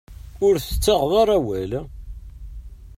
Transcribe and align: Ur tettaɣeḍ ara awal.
Ur 0.45 0.55
tettaɣeḍ 0.57 1.11
ara 1.21 1.33
awal. 1.37 1.71